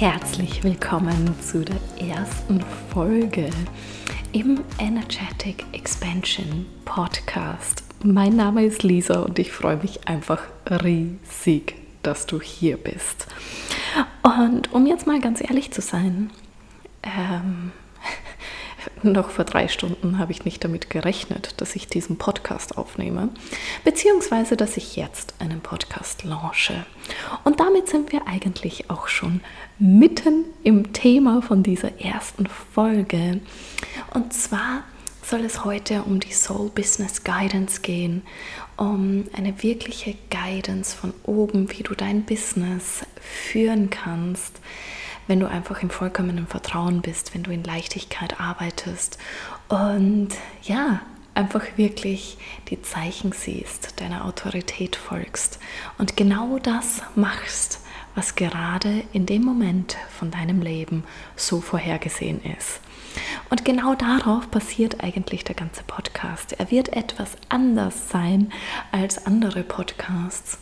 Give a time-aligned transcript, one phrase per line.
[0.00, 3.50] herzlich willkommen zu der ersten Folge
[4.32, 7.82] im Energetic Expansion Podcast.
[8.02, 10.40] Mein Name ist Lisa und ich freue mich einfach
[10.70, 13.26] riesig, dass du hier bist.
[14.22, 16.30] Und um jetzt mal ganz ehrlich zu sein,
[17.02, 17.70] ähm,
[19.04, 23.28] noch vor drei Stunden habe ich nicht damit gerechnet, dass ich diesen Podcast aufnehme,
[23.84, 26.84] beziehungsweise dass ich jetzt einen Podcast launche.
[27.44, 29.40] Und damit sind wir eigentlich auch schon
[29.78, 33.40] mitten im Thema von dieser ersten Folge.
[34.14, 34.84] Und zwar
[35.22, 38.22] soll es heute um die Soul Business Guidance gehen,
[38.76, 44.60] um eine wirkliche Guidance von oben, wie du dein Business führen kannst
[45.30, 49.16] wenn du einfach im vollkommenen Vertrauen bist, wenn du in Leichtigkeit arbeitest
[49.68, 50.30] und
[50.64, 51.02] ja,
[51.34, 52.36] einfach wirklich
[52.68, 55.60] die Zeichen siehst, deiner Autorität folgst
[55.98, 57.78] und genau das machst,
[58.16, 61.04] was gerade in dem Moment von deinem Leben
[61.36, 62.80] so vorhergesehen ist.
[63.50, 66.54] Und genau darauf basiert eigentlich der ganze Podcast.
[66.54, 68.52] Er wird etwas anders sein
[68.90, 70.58] als andere Podcasts.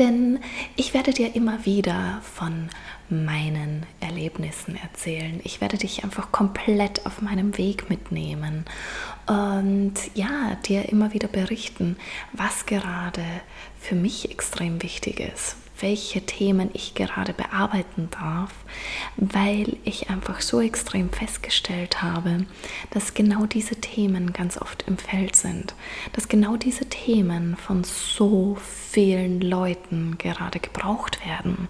[0.00, 0.40] Denn
[0.76, 2.70] ich werde dir immer wieder von
[3.10, 5.40] meinen Erlebnissen erzählen.
[5.44, 8.64] Ich werde dich einfach komplett auf meinem Weg mitnehmen
[9.26, 11.96] und ja, dir immer wieder berichten,
[12.32, 13.24] was gerade
[13.78, 18.52] für mich extrem wichtig ist, welche Themen ich gerade bearbeiten darf,
[19.16, 22.46] weil ich einfach so extrem festgestellt habe,
[22.90, 25.74] dass genau diese Themen ganz oft im Feld sind,
[26.12, 28.56] dass genau diese Themen von so
[28.90, 31.68] vielen Leuten gerade gebraucht werden.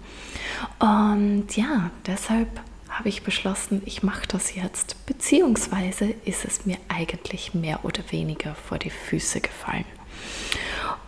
[0.79, 2.47] Und ja, deshalb
[2.89, 8.53] habe ich beschlossen, ich mache das jetzt, beziehungsweise ist es mir eigentlich mehr oder weniger
[8.55, 9.85] vor die Füße gefallen.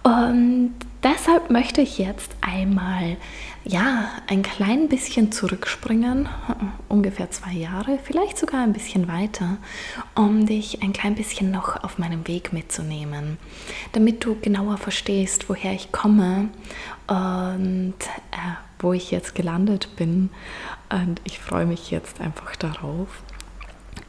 [0.04, 3.18] Und deshalb möchte ich jetzt einmal
[3.64, 6.28] ja ein klein bisschen zurückspringen,
[6.90, 9.58] ungefähr zwei Jahre, vielleicht sogar ein bisschen weiter,
[10.16, 13.38] um dich ein klein bisschen noch auf meinem Weg mitzunehmen,
[13.94, 16.50] damit du genauer verstehst, woher ich komme
[17.08, 17.96] und
[18.32, 18.38] äh,
[18.80, 20.30] wo ich jetzt gelandet bin.
[20.90, 23.08] Und ich freue mich jetzt einfach darauf.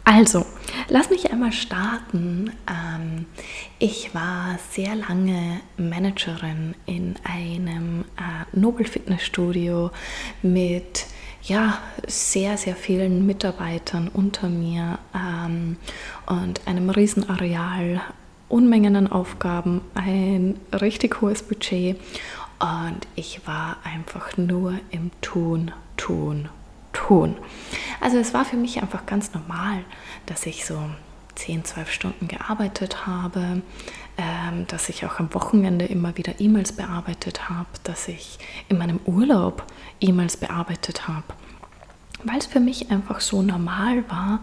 [0.05, 0.45] Also,
[0.89, 2.53] lass mich einmal starten.
[2.69, 3.25] Ähm,
[3.79, 9.91] ich war sehr lange Managerin in einem äh, Nobel Fitnessstudio
[10.43, 11.07] mit
[11.43, 15.77] ja, sehr, sehr vielen Mitarbeitern unter mir ähm,
[16.27, 18.01] und einem riesen Areal,
[18.49, 21.99] Unmengen an Aufgaben, ein richtig hohes Budget
[22.61, 26.49] und ich war einfach nur im Tun, Tun,
[26.93, 27.37] tun.
[28.01, 29.85] Also es war für mich einfach ganz normal,
[30.27, 30.79] dass ich so
[31.35, 33.63] 10, 12 Stunden gearbeitet habe,
[34.17, 38.39] ähm, dass ich auch am Wochenende immer wieder E-Mails bearbeitet habe, dass ich
[38.69, 39.67] in meinem Urlaub
[40.01, 41.25] E-Mails bearbeitet habe,
[42.23, 44.41] weil es für mich einfach so normal war,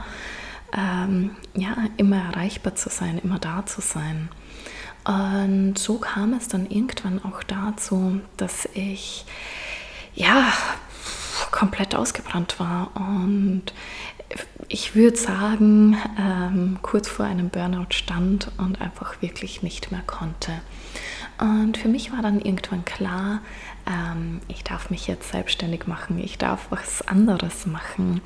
[0.73, 4.29] ähm, ja, immer erreichbar zu sein, immer da zu sein.
[5.03, 9.25] Und so kam es dann irgendwann auch dazu, dass ich
[10.13, 10.51] ja
[11.51, 13.73] komplett ausgebrannt war und
[14.67, 20.61] ich würde sagen, ähm, kurz vor einem Burnout stand und einfach wirklich nicht mehr konnte.
[21.39, 23.39] Und für mich war dann irgendwann klar,
[23.85, 28.21] ähm, ich darf mich jetzt selbstständig machen, ich darf was anderes machen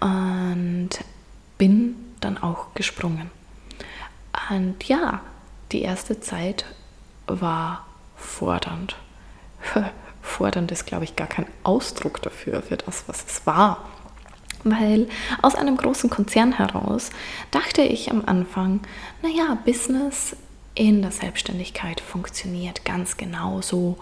[0.00, 0.90] und
[1.58, 3.30] bin dann auch gesprungen.
[4.50, 5.20] Und ja,
[5.72, 6.64] die erste Zeit
[7.26, 7.86] war
[8.16, 8.96] fordernd.
[10.38, 13.88] fordernd ist, glaube ich, gar kein Ausdruck dafür, für das, was es war.
[14.64, 15.08] Weil
[15.42, 17.10] aus einem großen Konzern heraus
[17.50, 18.80] dachte ich am Anfang,
[19.22, 20.36] naja, Business
[20.74, 23.98] in der Selbstständigkeit funktioniert ganz genauso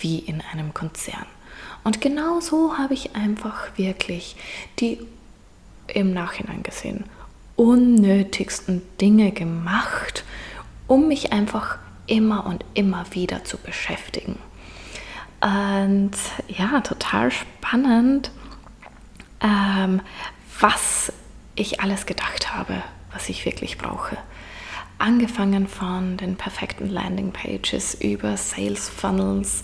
[0.00, 1.26] wie in einem Konzern.
[1.84, 4.36] Und genau so habe ich einfach wirklich
[4.80, 5.00] die
[5.86, 7.04] im Nachhinein gesehen
[7.58, 10.24] unnötigsten Dinge gemacht,
[10.86, 14.38] um mich einfach immer und immer wieder zu beschäftigen.
[15.40, 16.12] Und
[16.48, 18.30] ja, total spannend,
[19.40, 20.00] ähm,
[20.60, 21.12] was
[21.54, 22.82] ich alles gedacht habe,
[23.12, 24.16] was ich wirklich brauche.
[25.00, 29.62] Angefangen von den perfekten Landing Pages über Sales Funnels,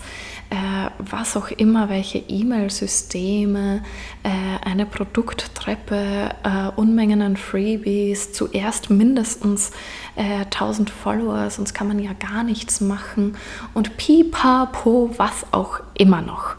[0.49, 3.83] äh, was auch immer, welche E-Mail-Systeme,
[4.23, 4.29] äh,
[4.65, 9.71] eine Produkttreppe, äh, Unmengen an Freebies, zuerst mindestens
[10.15, 13.35] 1000 äh, Follower, sonst kann man ja gar nichts machen
[13.73, 16.55] und pipapo, was auch immer noch.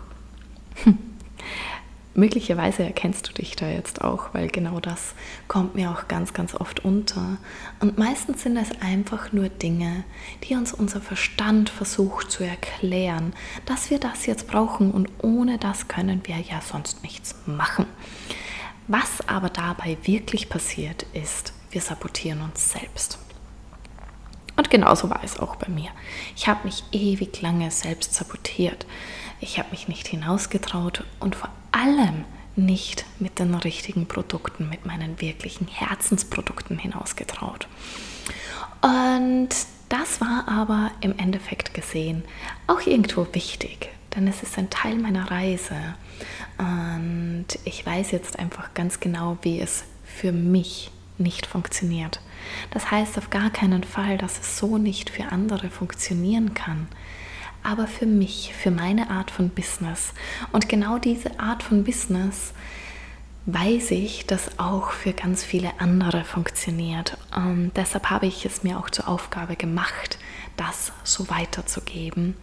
[0.84, 1.05] Hm.
[2.16, 5.14] Möglicherweise erkennst du dich da jetzt auch, weil genau das
[5.48, 7.38] kommt mir auch ganz, ganz oft unter.
[7.80, 10.04] Und meistens sind es einfach nur Dinge,
[10.44, 13.34] die uns unser Verstand versucht zu erklären,
[13.64, 17.86] dass wir das jetzt brauchen und ohne das können wir ja sonst nichts machen.
[18.88, 23.18] Was aber dabei wirklich passiert ist, wir sabotieren uns selbst.
[24.56, 25.90] Und genauso war es auch bei mir.
[26.34, 28.86] Ich habe mich ewig lange selbst sabotiert.
[29.40, 32.24] Ich habe mich nicht hinausgetraut und vor allem
[32.56, 37.68] nicht mit den richtigen Produkten, mit meinen wirklichen Herzensprodukten hinausgetraut.
[38.80, 39.48] Und
[39.88, 42.24] das war aber im Endeffekt gesehen
[42.66, 45.76] auch irgendwo wichtig, denn es ist ein Teil meiner Reise.
[46.58, 52.20] Und ich weiß jetzt einfach ganz genau, wie es für mich nicht funktioniert.
[52.70, 56.88] Das heißt auf gar keinen Fall, dass es so nicht für andere funktionieren kann
[57.66, 60.12] aber für mich, für meine Art von Business.
[60.52, 62.52] Und genau diese Art von Business
[63.46, 67.16] weiß ich, dass auch für ganz viele andere funktioniert.
[67.34, 70.18] Und deshalb habe ich es mir auch zur Aufgabe gemacht,
[70.56, 72.36] das so weiterzugeben.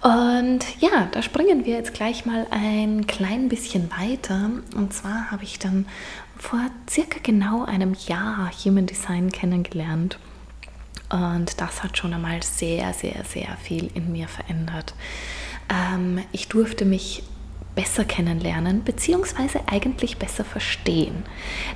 [0.00, 4.50] Und ja, da springen wir jetzt gleich mal ein klein bisschen weiter.
[4.74, 5.86] Und zwar habe ich dann
[6.38, 10.18] vor circa genau einem Jahr Human Design kennengelernt.
[11.12, 14.94] Und das hat schon einmal sehr, sehr, sehr viel in mir verändert.
[15.68, 17.22] Ähm, ich durfte mich
[17.74, 21.24] besser kennenlernen, beziehungsweise eigentlich besser verstehen.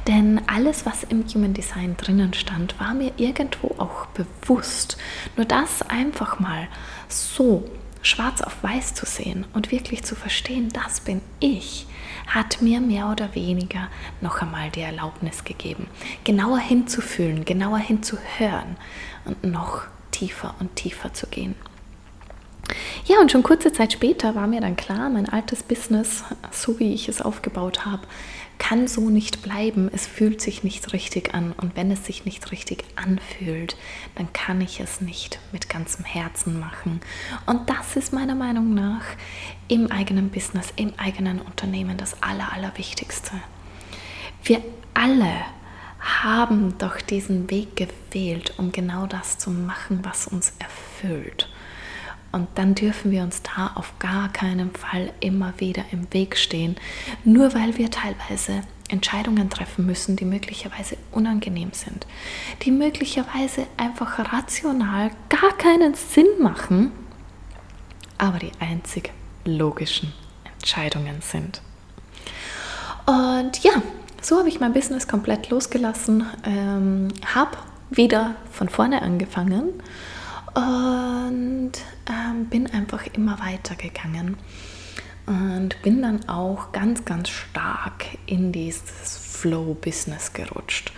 [0.06, 4.98] Denn alles, was im Human Design drinnen stand, war mir irgendwo auch bewusst.
[5.36, 6.68] Nur das einfach mal
[7.08, 7.64] so
[8.02, 11.86] schwarz auf weiß zu sehen und wirklich zu verstehen, das bin ich,
[12.26, 13.88] hat mir mehr oder weniger
[14.20, 15.88] noch einmal die Erlaubnis gegeben,
[16.24, 18.76] genauer hinzufühlen, genauer hinzuhören
[19.26, 21.54] und noch tiefer und tiefer zu gehen.
[23.04, 26.92] Ja, und schon kurze Zeit später war mir dann klar, mein altes Business, so wie
[26.92, 28.02] ich es aufgebaut habe,
[28.58, 29.88] kann so nicht bleiben.
[29.92, 31.52] Es fühlt sich nicht richtig an.
[31.52, 33.76] Und wenn es sich nicht richtig anfühlt,
[34.14, 37.00] dann kann ich es nicht mit ganzem Herzen machen.
[37.46, 39.04] Und das ist meiner Meinung nach
[39.68, 43.32] im eigenen Business, im eigenen Unternehmen das Aller, Allerwichtigste.
[44.42, 44.62] Wir
[44.94, 45.32] alle
[46.06, 51.48] haben doch diesen Weg gewählt, um genau das zu machen, was uns erfüllt.
[52.32, 56.76] Und dann dürfen wir uns da auf gar keinen Fall immer wieder im Weg stehen,
[57.24, 62.06] nur weil wir teilweise Entscheidungen treffen müssen, die möglicherweise unangenehm sind,
[62.62, 66.92] die möglicherweise einfach rational gar keinen Sinn machen,
[68.18, 69.12] aber die einzig
[69.44, 70.12] logischen
[70.44, 71.62] Entscheidungen sind.
[73.06, 73.82] Und ja,
[74.20, 77.56] so habe ich mein Business komplett losgelassen, ähm, habe
[77.90, 79.80] wieder von vorne angefangen
[80.54, 81.72] und
[82.08, 84.36] ähm, bin einfach immer weiter gegangen
[85.26, 90.92] und bin dann auch ganz, ganz stark in dieses Flow-Business gerutscht.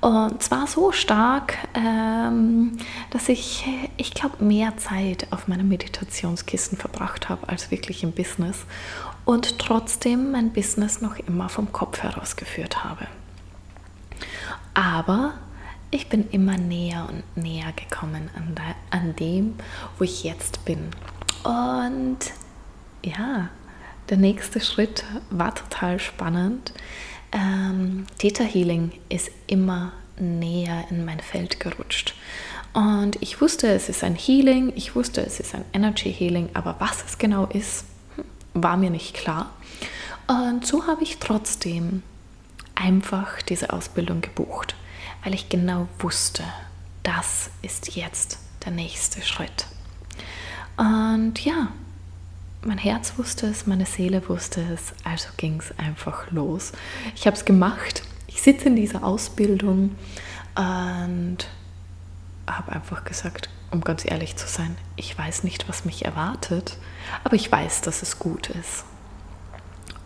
[0.00, 2.76] Und zwar so stark, ähm,
[3.10, 8.58] dass ich, ich glaube, mehr Zeit auf meinem Meditationskissen verbracht habe als wirklich im Business
[9.24, 13.06] und trotzdem mein Business noch immer vom Kopf heraus geführt habe.
[14.74, 15.34] Aber
[15.90, 19.54] ich bin immer näher und näher gekommen an, de, an dem,
[19.98, 20.90] wo ich jetzt bin.
[21.42, 22.18] Und
[23.04, 23.48] ja,
[24.08, 26.72] der nächste Schritt war total spannend.
[27.32, 32.14] Ähm, Theta Healing ist immer näher in mein Feld gerutscht.
[32.72, 36.76] Und ich wusste, es ist ein Healing, ich wusste, es ist ein Energy Healing, aber
[36.78, 37.84] was es genau ist,
[38.62, 39.50] war mir nicht klar.
[40.26, 42.02] Und so habe ich trotzdem
[42.74, 44.74] einfach diese Ausbildung gebucht
[45.22, 46.44] weil ich genau wusste,
[47.02, 49.66] das ist jetzt der nächste Schritt.
[50.76, 51.68] Und ja,
[52.62, 56.72] mein Herz wusste es, meine Seele wusste es, also ging es einfach los.
[57.14, 58.02] Ich habe es gemacht.
[58.26, 59.96] Ich sitze in dieser Ausbildung
[60.54, 61.38] und
[62.46, 66.76] habe einfach gesagt, um ganz ehrlich zu sein, ich weiß nicht, was mich erwartet,
[67.24, 68.84] aber ich weiß, dass es gut ist.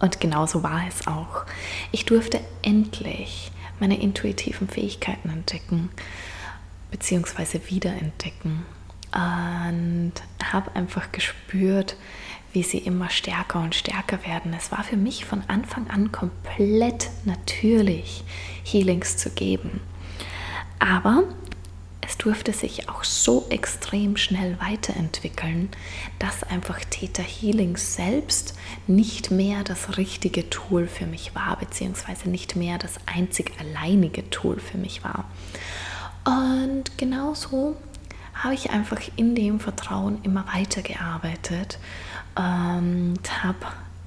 [0.00, 1.44] Und genauso war es auch.
[1.92, 5.90] Ich durfte endlich meine intuitiven Fähigkeiten entdecken
[6.90, 7.60] bzw.
[7.68, 8.64] wiederentdecken
[9.14, 11.96] und habe einfach gespürt,
[12.52, 14.52] wie sie immer stärker und stärker werden.
[14.54, 18.24] Es war für mich von Anfang an komplett natürlich,
[18.64, 19.80] Healings zu geben.
[20.78, 21.24] Aber
[22.06, 25.70] es durfte sich auch so extrem schnell weiterentwickeln,
[26.18, 28.54] dass einfach Theta Healing selbst
[28.86, 34.58] nicht mehr das richtige Tool für mich war, beziehungsweise nicht mehr das einzig alleinige Tool
[34.60, 35.24] für mich war.
[36.24, 37.76] Und genauso
[38.34, 41.78] habe ich einfach in dem Vertrauen immer weitergearbeitet
[42.34, 43.66] und habe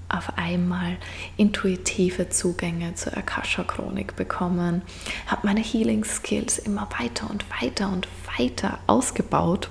[0.09, 0.97] auf einmal
[1.35, 4.81] intuitive Zugänge zur Akasha-Chronik bekommen,
[5.27, 9.69] habe meine Healing-Skills immer weiter und weiter und weiter ausgebaut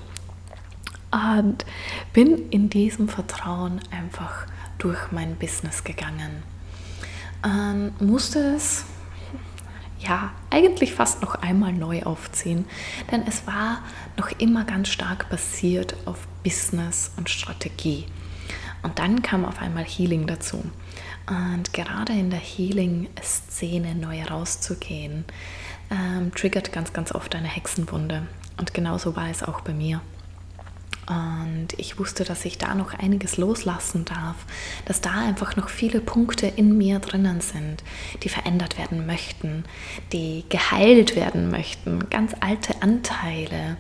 [1.11, 1.65] und
[2.13, 4.47] bin in diesem Vertrauen einfach
[4.79, 6.43] durch mein Business gegangen.
[7.45, 8.85] Ähm, musste es
[9.99, 12.67] ja eigentlich fast noch einmal neu aufziehen,
[13.11, 13.83] denn es war
[14.17, 18.07] noch immer ganz stark basiert auf Business und Strategie.
[18.87, 20.63] Und dann kam auf einmal Healing dazu.
[21.27, 25.25] Und gerade in der Healing-Szene neu rauszugehen,
[25.91, 28.29] ähm, triggert ganz, ganz oft eine Hexenwunde.
[28.59, 30.01] Und genauso war es auch bei mir.
[31.09, 34.37] Und ich wusste, dass ich da noch einiges loslassen darf,
[34.85, 37.83] dass da einfach noch viele Punkte in mir drinnen sind,
[38.23, 39.65] die verändert werden möchten,
[40.13, 43.79] die geheilt werden möchten, ganz alte Anteile.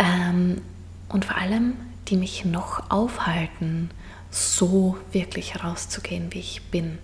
[0.00, 0.60] Ähm,
[1.08, 1.74] und vor allem
[2.12, 3.90] die mich noch aufhalten,
[4.30, 6.98] so wirklich herauszugehen, wie ich bin,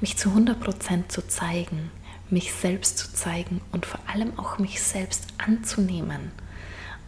[0.00, 1.90] mich zu 100% zu zeigen,
[2.30, 6.32] mich selbst zu zeigen und vor allem auch mich selbst anzunehmen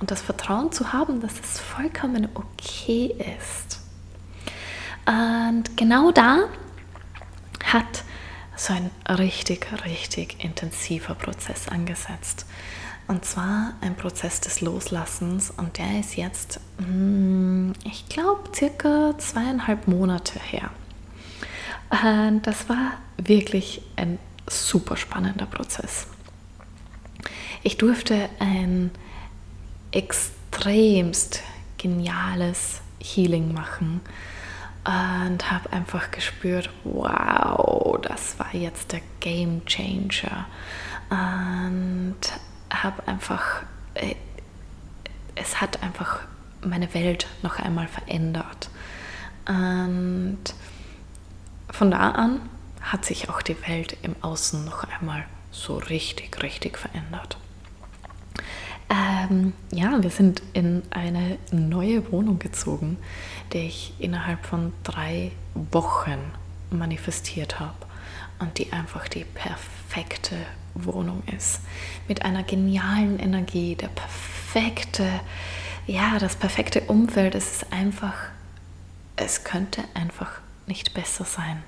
[0.00, 3.80] und das Vertrauen zu haben, dass es vollkommen okay ist.
[5.06, 6.40] Und genau da
[7.64, 8.04] hat
[8.54, 12.44] so ein richtig, richtig intensiver Prozess angesetzt.
[13.08, 19.86] Und zwar ein Prozess des Loslassens und der ist jetzt, hm, ich glaube, circa zweieinhalb
[19.86, 20.70] Monate her.
[22.42, 26.08] Das war wirklich ein super spannender Prozess.
[27.62, 28.90] Ich durfte ein
[29.92, 31.42] extremst
[31.78, 34.00] geniales Healing machen
[34.84, 40.46] und habe einfach gespürt, wow, das war jetzt der Game Changer.
[41.10, 42.16] Und
[42.70, 43.62] habe einfach,
[43.94, 44.14] äh,
[45.34, 46.20] es hat einfach
[46.62, 48.70] meine Welt noch einmal verändert.
[49.48, 50.38] Und
[51.70, 52.40] von da an
[52.80, 57.38] hat sich auch die Welt im Außen noch einmal so richtig, richtig verändert.
[58.88, 62.98] Ähm, ja, wir sind in eine neue Wohnung gezogen,
[63.52, 65.32] die ich innerhalb von drei
[65.72, 66.20] Wochen
[66.70, 67.74] manifestiert habe
[68.38, 70.36] und die einfach die perfekte
[70.84, 71.60] Wohnung ist.
[72.08, 75.08] Mit einer genialen Energie, der perfekte,
[75.86, 77.34] ja, das perfekte Umfeld.
[77.34, 78.14] Es ist einfach,
[79.16, 81.62] es könnte einfach nicht besser sein.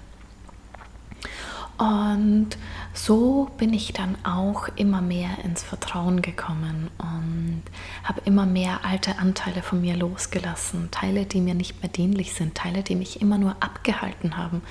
[1.79, 2.59] Und
[2.93, 7.63] so bin ich dann auch immer mehr ins Vertrauen gekommen und
[8.03, 12.57] habe immer mehr alte Anteile von mir losgelassen, Teile, die mir nicht mehr dienlich sind,
[12.57, 14.63] Teile, die mich immer nur abgehalten haben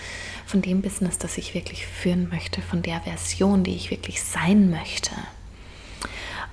[0.46, 4.70] von dem Business, das ich wirklich führen möchte, von der Version, die ich wirklich sein
[4.70, 5.12] möchte.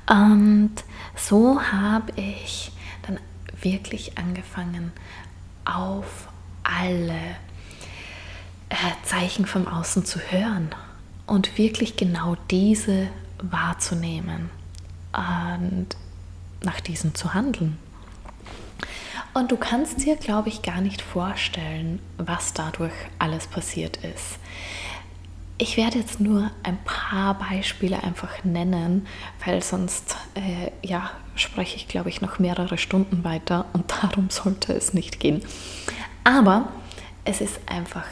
[0.09, 0.75] Und
[1.17, 2.71] so habe ich
[3.03, 3.19] dann
[3.61, 4.93] wirklich angefangen,
[5.65, 6.29] auf
[6.63, 7.19] alle
[9.05, 10.75] Zeichen vom Außen zu hören
[11.27, 14.51] und wirklich genau diese wahrzunehmen
[15.13, 15.89] und
[16.63, 17.79] nach diesen zu handeln.
[19.35, 24.39] Und du kannst dir, glaube ich, gar nicht vorstellen, was dadurch alles passiert ist.
[25.59, 29.07] Ich werde jetzt nur ein paar Beispiele einfach nennen,
[29.45, 34.73] weil sonst äh, ja, spreche ich, glaube ich, noch mehrere Stunden weiter und darum sollte
[34.73, 35.43] es nicht gehen.
[36.23, 36.69] Aber
[37.25, 38.07] es ist einfach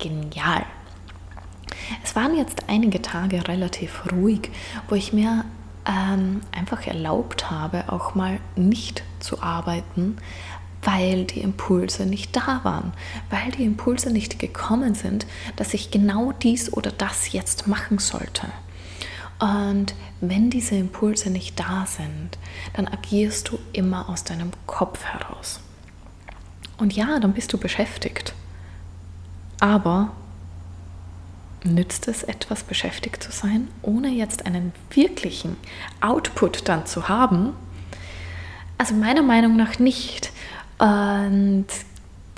[0.00, 0.64] genial.
[2.02, 4.50] Es waren jetzt einige Tage relativ ruhig,
[4.88, 5.44] wo ich mir
[5.86, 10.16] ähm, einfach erlaubt habe, auch mal nicht zu arbeiten,
[10.82, 12.92] weil die Impulse nicht da waren,
[13.28, 15.26] weil die Impulse nicht gekommen sind,
[15.56, 18.46] dass ich genau dies oder das jetzt machen sollte.
[19.38, 22.38] Und wenn diese Impulse nicht da sind,
[22.74, 25.60] dann agierst du immer aus deinem Kopf heraus.
[26.78, 28.34] Und ja, dann bist du beschäftigt.
[29.60, 30.10] Aber
[31.62, 35.56] nützt es etwas, beschäftigt zu sein, ohne jetzt einen wirklichen
[36.00, 37.52] Output dann zu haben?
[38.78, 40.32] Also meiner Meinung nach nicht.
[40.78, 41.66] Und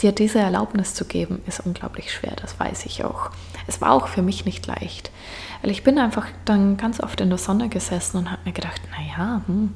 [0.00, 3.30] dir diese Erlaubnis zu geben, ist unglaublich schwer, das weiß ich auch.
[3.68, 5.12] Es war auch für mich nicht leicht,
[5.60, 8.80] weil ich bin einfach dann ganz oft in der Sonne gesessen und habe mir gedacht,
[8.90, 9.72] naja, hm,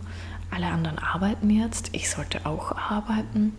[0.50, 3.56] alle anderen arbeiten jetzt, ich sollte auch arbeiten,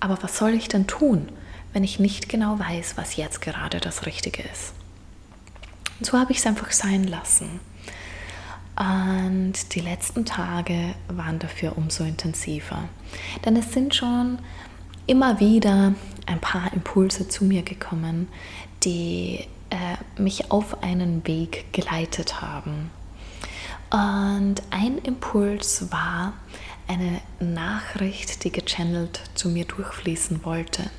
[0.00, 1.28] aber was soll ich denn tun?
[1.74, 4.72] Wenn ich nicht genau weiß, was jetzt gerade das Richtige ist.
[5.98, 7.60] Und so habe ich es einfach sein lassen.
[8.76, 12.88] Und die letzten Tage waren dafür umso intensiver.
[13.44, 14.38] Denn es sind schon
[15.06, 15.94] immer wieder
[16.26, 18.28] ein paar Impulse zu mir gekommen,
[18.84, 22.90] die äh, mich auf einen Weg geleitet haben.
[23.90, 26.32] Und ein Impuls war
[26.88, 30.90] eine Nachricht, die gechannelt zu mir durchfließen wollte.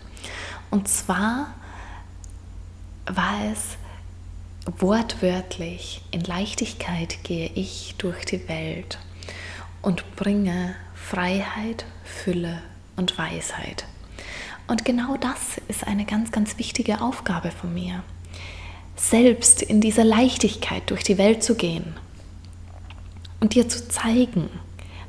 [0.72, 1.54] Und zwar
[3.06, 3.78] war es
[4.80, 9.00] wortwörtlich, in Leichtigkeit gehe ich durch die Welt
[9.82, 12.62] und bringe Freiheit, Fülle
[12.96, 13.86] und Weisheit.
[14.68, 18.04] Und genau das ist eine ganz, ganz wichtige Aufgabe von mir.
[18.96, 21.96] Selbst in dieser Leichtigkeit durch die Welt zu gehen
[23.40, 24.50] und dir zu zeigen,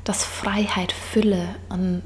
[0.03, 2.03] dass Freiheit, Fülle und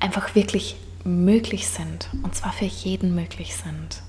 [0.00, 2.08] einfach wirklich möglich sind.
[2.22, 4.02] Und zwar für jeden möglich sind.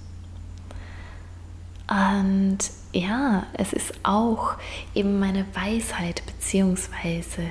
[1.89, 2.59] Und
[2.93, 4.55] ja, es ist auch
[4.95, 7.43] eben meine Weisheit beziehungsweise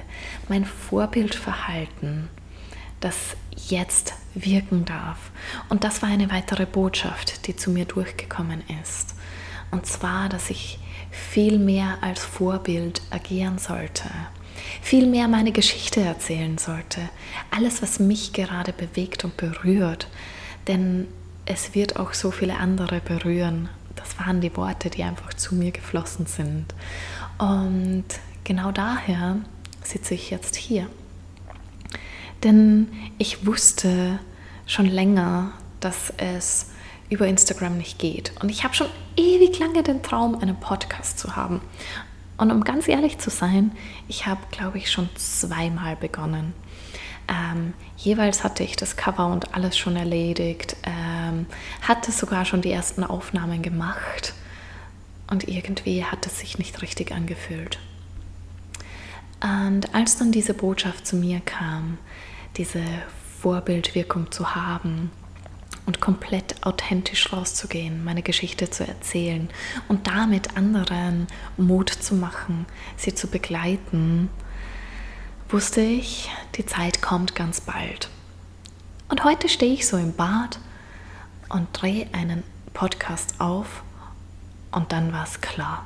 [0.49, 2.29] mein Vorbildverhalten,
[3.01, 3.37] das
[3.69, 5.31] jetzt wirken darf.
[5.69, 9.15] Und das war eine weitere Botschaft, die zu mir durchgekommen ist.
[9.71, 10.79] Und zwar, dass ich
[11.13, 14.11] viel mehr als Vorbild agieren sollte,
[14.81, 17.09] viel mehr meine Geschichte erzählen sollte,
[17.51, 20.09] alles, was mich gerade bewegt und berührt,
[20.67, 21.07] denn
[21.47, 23.69] es wird auch so viele andere berühren.
[23.97, 26.67] Das waren die Worte, die einfach zu mir geflossen sind.
[27.39, 28.05] Und
[28.45, 29.37] genau daher
[29.83, 30.89] sitze ich jetzt hier.
[32.43, 32.89] Denn
[33.19, 34.19] ich wusste
[34.67, 36.67] schon länger, dass es
[37.13, 38.33] über Instagram nicht geht.
[38.41, 41.61] Und ich habe schon ewig lange den Traum, einen Podcast zu haben.
[42.39, 43.73] Und um ganz ehrlich zu sein,
[44.09, 46.55] ich habe, glaube ich, schon zweimal begonnen.
[47.29, 51.47] Ähm, jeweils hatte ich das Cover und alles schon erledigt, ähm,
[51.83, 54.35] hatte sogar schon die ersten Aufnahmen gemacht
[55.31, 57.79] und irgendwie hat es sich nicht richtig angefühlt.
[59.41, 61.99] Und als dann diese Botschaft zu mir kam,
[62.57, 62.83] diese
[63.41, 65.11] Vorbildwirkung zu haben
[65.87, 69.49] und komplett authentisch rauszugehen, meine Geschichte zu erzählen
[69.89, 74.29] und damit anderen Mut zu machen, sie zu begleiten,
[75.49, 78.09] wusste ich, die Zeit kommt ganz bald.
[79.09, 80.59] Und heute stehe ich so im Bad
[81.49, 83.83] und drehe einen Podcast auf
[84.71, 85.85] und dann war es klar.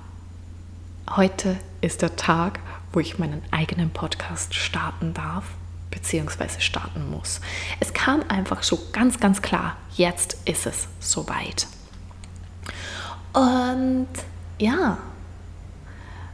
[1.10, 2.60] Heute ist der Tag,
[2.92, 5.44] wo ich meinen eigenen Podcast starten darf
[5.90, 7.40] beziehungsweise starten muss.
[7.81, 11.66] Es kam einfach so ganz, ganz klar, jetzt ist es soweit.
[13.33, 14.09] Und
[14.59, 14.99] ja,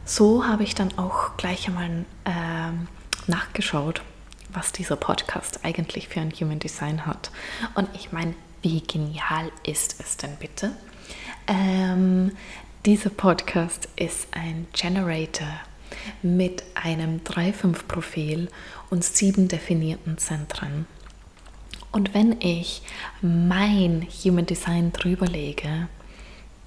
[0.05, 4.03] so habe ich dann auch gleich einmal äh, nachgeschaut,
[4.53, 7.31] was dieser Podcast eigentlich für ein Human Design hat.
[7.75, 10.73] Und ich meine, wie genial ist es denn bitte?
[11.47, 12.33] Ähm,
[12.85, 15.49] dieser Podcast ist ein Generator
[16.23, 18.49] mit einem 3-5-Profil
[18.93, 20.87] und sieben definierten Zentren.
[21.93, 22.83] Und wenn ich
[23.23, 25.89] mein Human Design drüber lege,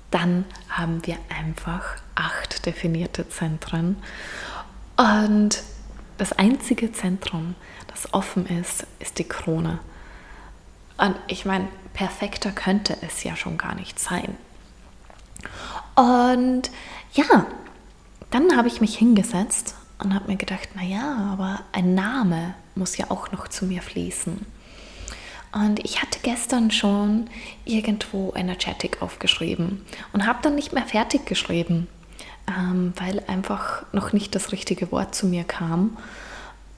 [0.10, 1.84] dann haben wir einfach
[2.16, 3.98] acht definierte Zentren.
[4.98, 5.62] Und
[6.18, 7.54] das einzige Zentrum,
[7.90, 9.78] das offen ist, ist die Krone.
[10.98, 14.36] Und ich meine, perfekter könnte es ja schon gar nicht sein.
[15.94, 16.72] Und
[17.14, 17.46] ja,
[18.32, 23.10] dann habe ich mich hingesetzt und habe mir gedacht, naja, aber ein Name muss ja
[23.10, 24.46] auch noch zu mir fließen.
[25.54, 27.30] Und ich hatte gestern schon
[27.64, 31.88] irgendwo Energetic aufgeschrieben und habe dann nicht mehr fertig geschrieben,
[32.48, 35.98] ähm, weil einfach noch nicht das richtige Wort zu mir kam.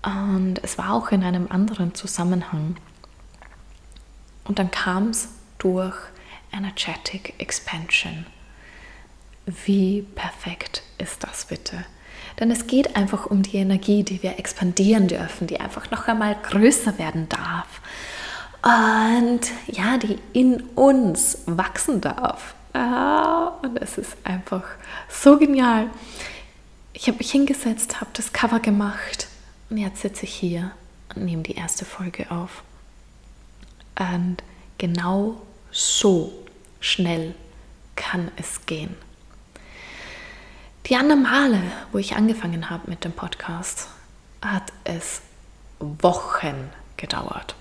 [0.03, 2.77] Und es war auch in einem anderen Zusammenhang.
[4.43, 5.95] Und dann kam es durch
[6.51, 8.27] Energetic Expansion.
[9.65, 11.84] Wie perfekt ist das bitte?
[12.39, 16.36] Denn es geht einfach um die Energie, die wir expandieren dürfen, die einfach noch einmal
[16.36, 17.82] größer werden darf.
[18.62, 22.54] Und ja, die in uns wachsen darf.
[22.73, 24.63] Ah, und es ist einfach
[25.10, 25.89] so genial.
[26.93, 29.28] Ich habe mich hingesetzt, habe das Cover gemacht
[29.69, 30.71] und jetzt sitze ich hier
[31.15, 32.63] und nehme die erste Folge auf.
[34.00, 34.38] Und
[34.78, 36.32] genau so
[36.80, 37.34] schnell
[37.95, 38.95] kann es gehen.
[40.89, 43.89] Die anderen Male, wo ich angefangen habe mit dem Podcast,
[44.41, 45.21] hat es
[45.80, 47.56] Wochen gedauert.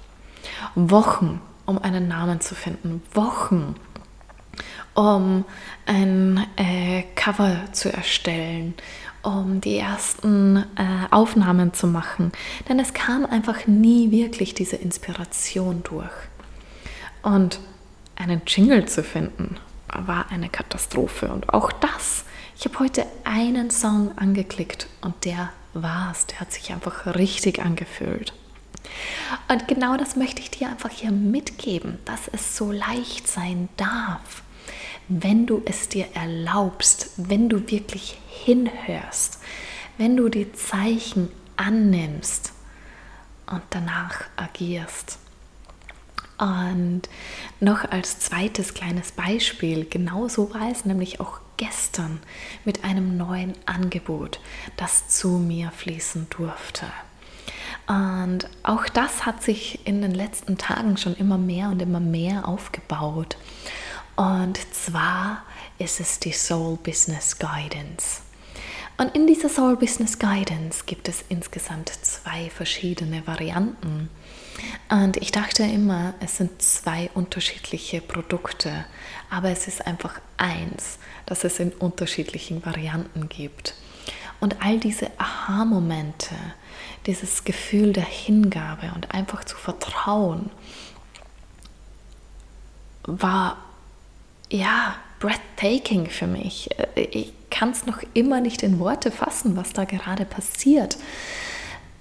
[0.76, 3.02] Wochen, um einen Namen zu finden.
[3.14, 3.74] Wochen,
[4.94, 5.44] um
[5.86, 8.74] ein äh, Cover zu erstellen,
[9.22, 12.30] um die ersten äh, Aufnahmen zu machen.
[12.68, 16.12] Denn es kam einfach nie wirklich diese Inspiration durch.
[17.22, 17.58] Und
[18.14, 19.56] einen Jingle zu finden,
[19.92, 21.26] war eine Katastrophe.
[21.26, 22.24] Und auch das
[22.58, 26.26] ich habe heute einen Song angeklickt und der war's.
[26.26, 28.32] Der hat sich einfach richtig angefühlt.
[29.48, 34.42] Und genau das möchte ich dir einfach hier mitgeben, dass es so leicht sein darf,
[35.08, 39.38] wenn du es dir erlaubst, wenn du wirklich hinhörst,
[39.98, 42.52] wenn du die Zeichen annimmst
[43.46, 45.18] und danach agierst.
[46.38, 47.02] Und
[47.60, 52.20] noch als zweites kleines Beispiel, genauso war es nämlich auch gestern
[52.64, 54.40] mit einem neuen Angebot,
[54.76, 56.86] das zu mir fließen durfte.
[57.86, 62.48] Und auch das hat sich in den letzten Tagen schon immer mehr und immer mehr
[62.48, 63.36] aufgebaut.
[64.16, 65.44] Und zwar
[65.78, 68.22] ist es die Soul Business Guidance.
[68.98, 74.08] Und in dieser Soul Business Guidance gibt es insgesamt zwei verschiedene Varianten.
[74.88, 78.86] Und ich dachte immer, es sind zwei unterschiedliche Produkte,
[79.30, 83.74] aber es ist einfach eins, das es in unterschiedlichen Varianten gibt.
[84.40, 86.34] Und all diese Aha-Momente,
[87.06, 90.50] dieses Gefühl der Hingabe und einfach zu vertrauen,
[93.04, 93.58] war
[94.50, 96.70] ja breathtaking für mich.
[96.94, 100.98] Ich kann es noch immer nicht in Worte fassen, was da gerade passiert,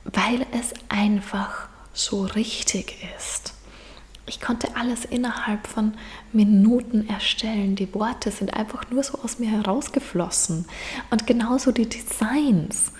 [0.03, 3.54] weil es einfach so richtig ist.
[4.27, 5.93] Ich konnte alles innerhalb von
[6.31, 7.75] Minuten erstellen.
[7.75, 10.65] Die Worte sind einfach nur so aus mir herausgeflossen.
[11.11, 12.91] Und genauso die Designs.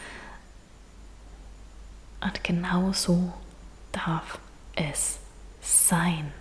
[2.22, 3.34] Und genauso
[3.92, 4.38] darf
[4.76, 5.18] es
[5.62, 6.32] sein.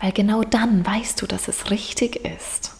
[0.00, 2.74] Weil genau dann weißt du, dass es richtig ist.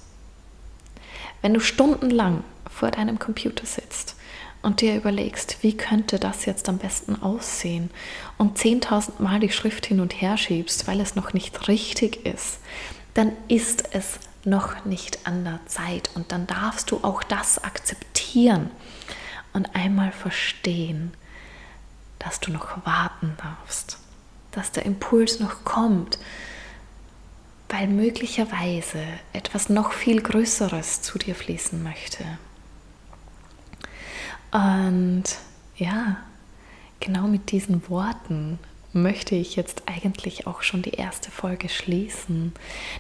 [1.41, 4.18] Wenn du stundenlang vor deinem Computer sitzt
[4.63, 7.91] und dir überlegst, wie könnte das jetzt am besten aussehen
[8.37, 12.59] und 10.000 Mal die Schrift hin und her schiebst, weil es noch nicht richtig ist,
[13.15, 18.71] dann ist es noch nicht an der Zeit und dann darfst du auch das akzeptieren
[19.53, 21.13] und einmal verstehen,
[22.19, 23.99] dass du noch warten darfst,
[24.53, 26.19] dass der Impuls noch kommt,
[27.69, 32.25] weil möglicherweise etwas noch viel Größeres zu dir fließen möchte.
[34.51, 35.25] Und
[35.77, 36.17] ja,
[37.01, 38.59] genau mit diesen Worten
[38.93, 42.53] möchte ich jetzt eigentlich auch schon die erste Folge schließen.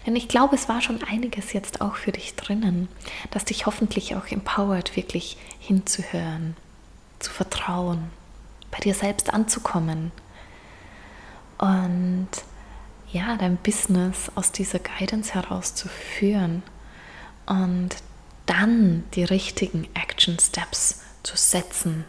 [0.06, 2.88] Denn ich glaube, es war schon einiges jetzt auch für dich drinnen,
[3.30, 6.56] das dich hoffentlich auch empowert, wirklich hinzuhören,
[7.18, 8.10] zu vertrauen,
[8.70, 10.12] bei dir selbst anzukommen
[11.58, 12.28] und
[13.10, 16.62] ja, dein Business aus dieser Guidance herauszuführen
[17.46, 17.96] und
[18.46, 22.04] dann die richtigen Action Steps zu setzen,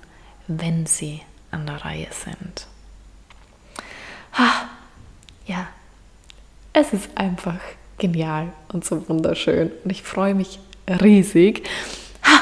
[0.47, 2.67] wenn sie an der Reihe sind.
[4.33, 4.69] Ha,
[5.45, 5.67] ja,
[6.73, 7.59] es ist einfach
[7.97, 11.67] genial und so wunderschön und ich freue mich riesig
[12.23, 12.41] ha,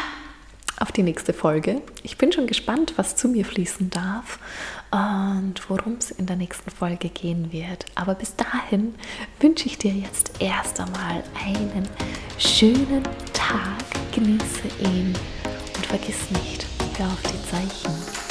[0.79, 1.81] auf die nächste Folge.
[2.03, 4.39] Ich bin schon gespannt, was zu mir fließen darf
[4.91, 7.85] und worum es in der nächsten Folge gehen wird.
[7.95, 8.95] Aber bis dahin
[9.39, 11.87] wünsche ich dir jetzt erst einmal einen
[12.37, 13.03] schönen
[13.33, 13.83] Tag.
[14.13, 15.13] Genieße ihn
[15.87, 16.65] vergiss nicht,
[16.97, 18.26] hör auf die Zeichen.